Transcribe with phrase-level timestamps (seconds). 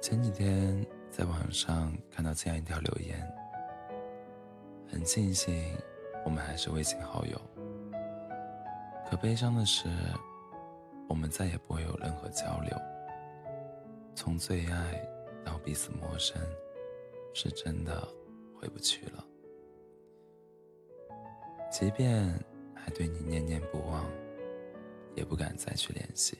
[0.00, 3.20] 前几天在网上看到这样一条留言，
[4.90, 5.76] 很庆幸
[6.24, 7.40] 我们还是微信好友。
[9.10, 9.88] 可悲伤的是，
[11.08, 12.72] 我们再也不会有任何交流。
[14.14, 15.02] 从最爱
[15.44, 16.40] 到彼此陌生，
[17.34, 18.06] 是真的
[18.54, 19.24] 回不去了。
[21.70, 22.32] 即便
[22.72, 24.06] 还对你念念不忘，
[25.16, 26.38] 也不敢再去联系，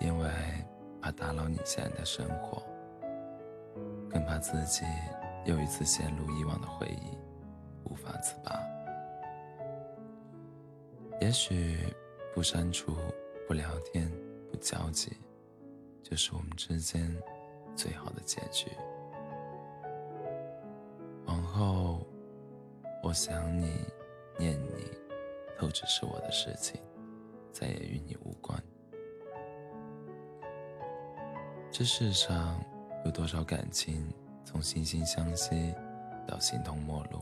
[0.00, 0.30] 因为。
[1.10, 2.62] 打扰你现在的生活，
[4.08, 4.84] 更怕自己
[5.44, 7.18] 又一次陷入以往的回忆，
[7.84, 8.58] 无法自拔。
[11.20, 11.78] 也许
[12.34, 12.96] 不删除、
[13.46, 14.10] 不聊天、
[14.50, 15.12] 不交集，
[16.02, 17.14] 就是我们之间
[17.76, 18.70] 最好的结局。
[21.26, 22.06] 往后，
[23.02, 23.84] 我想你、
[24.38, 24.90] 念你，
[25.58, 26.80] 都只是我的事情，
[27.52, 28.58] 再也与你无关。
[31.72, 32.60] 这世上
[33.04, 34.12] 有多少感情，
[34.44, 35.72] 从惺惺相惜
[36.26, 37.20] 到形同陌路，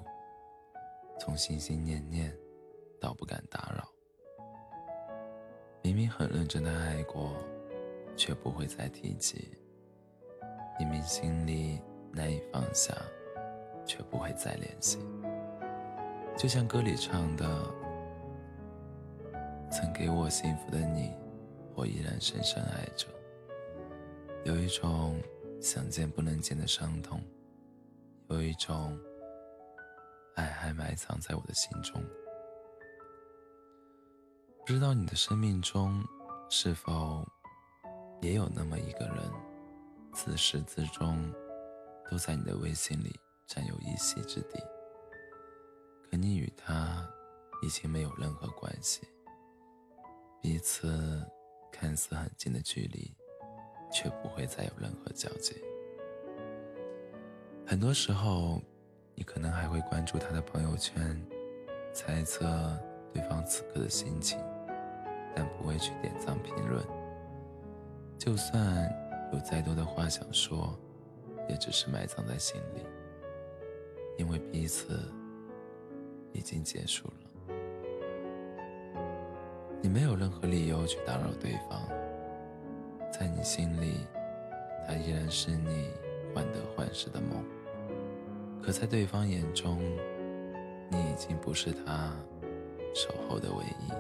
[1.20, 2.34] 从心心念念
[2.98, 3.86] 到不敢打扰。
[5.82, 7.36] 明明很认真的爱过，
[8.16, 9.36] 却不会再提起；
[10.78, 11.78] 明明心里
[12.10, 12.94] 难以放下，
[13.84, 14.98] 却不会再联系。
[16.38, 17.46] 就像歌里唱的
[19.70, 21.14] ：“曾给我幸福的你，
[21.74, 23.06] 我依然深深爱着。”
[24.48, 25.22] 有一种
[25.60, 27.22] 想见不能见的伤痛，
[28.30, 28.98] 有一种
[30.36, 32.02] 爱还埋藏在我的心中。
[34.60, 36.02] 不知道你的生命中
[36.48, 37.28] 是否
[38.22, 39.18] 也有那么一个人，
[40.14, 41.30] 自始至终
[42.10, 44.58] 都在你的微信里占有一席之地，
[46.10, 47.06] 可你与他
[47.60, 49.02] 已经没有任何关系，
[50.40, 51.22] 彼此
[51.70, 53.14] 看似很近的距离。
[53.90, 55.56] 却不会再有任何交集。
[57.66, 58.60] 很多时候，
[59.14, 61.20] 你可能还会关注他的朋友圈，
[61.92, 62.46] 猜测
[63.12, 64.38] 对方此刻的心情，
[65.34, 66.82] 但不会去点赞评论。
[68.16, 68.90] 就算
[69.32, 70.78] 有再多的话想说，
[71.48, 72.82] 也只是埋藏在心里，
[74.16, 75.12] 因为彼此
[76.32, 77.54] 已经结束了。
[79.80, 81.86] 你没有任何理由去打扰对方。
[83.18, 84.06] 在你心里，
[84.86, 85.90] 他依然是你
[86.32, 87.44] 患得患失的梦。
[88.62, 89.80] 可在对方眼中，
[90.88, 92.12] 你已经不是他
[92.94, 93.92] 守候的唯一。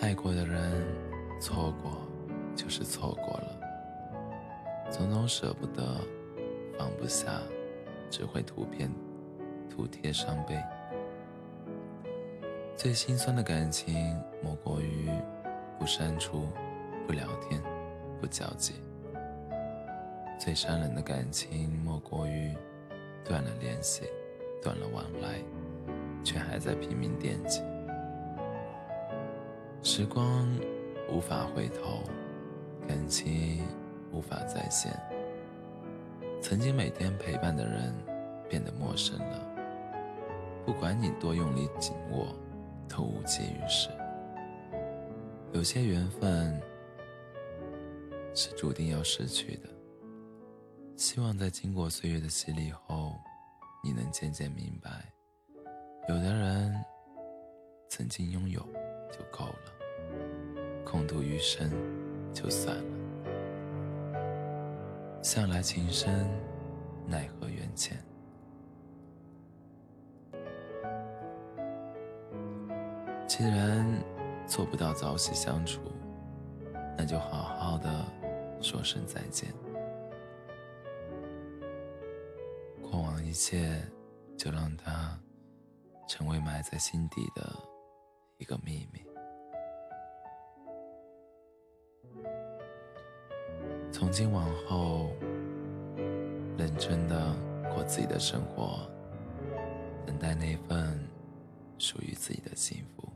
[0.00, 0.86] 爱过的人，
[1.40, 1.92] 错过
[2.54, 3.60] 就是错过了。
[4.90, 5.82] 总总舍不得，
[6.78, 7.42] 放不下，
[8.08, 8.88] 只会图片
[9.68, 10.54] 图贴伤悲。
[12.76, 15.08] 最心酸的感情，莫过于
[15.78, 16.48] 不删除、
[17.06, 17.62] 不聊天、
[18.20, 18.74] 不交集；
[20.38, 22.52] 最伤人的感情，莫过于
[23.24, 24.02] 断了联系、
[24.60, 25.38] 断了往来，
[26.24, 27.62] 却还在拼命惦记。
[29.80, 30.44] 时光
[31.08, 32.02] 无法回头，
[32.88, 33.62] 感情
[34.12, 34.92] 无法再现。
[36.42, 37.94] 曾经每天陪伴的人，
[38.48, 39.40] 变得陌生了。
[40.66, 42.34] 不管你多用力紧握。
[42.88, 43.88] 都无济于事。
[45.52, 46.60] 有些缘分
[48.34, 49.68] 是注定要失去的。
[50.96, 53.14] 希望在经过岁月的洗礼后，
[53.82, 55.12] 你能渐渐明白，
[56.08, 56.84] 有的人
[57.88, 58.60] 曾经拥有
[59.12, 61.70] 就够了，空度余生
[62.32, 62.84] 就算了。
[65.22, 66.28] 向来情深，
[67.06, 67.96] 奈何缘浅。
[73.26, 73.84] 既然
[74.46, 75.80] 做不到朝夕相处，
[76.96, 78.04] 那就好好的
[78.60, 79.52] 说声再见。
[82.82, 83.82] 过往一切，
[84.36, 85.18] 就让它
[86.06, 87.42] 成为埋在心底的
[88.36, 89.04] 一个秘密。
[93.90, 95.10] 从今往后，
[96.56, 97.34] 认真的
[97.74, 98.88] 过自己的生活，
[100.06, 101.08] 等待那份
[101.78, 103.08] 属于自己的幸福。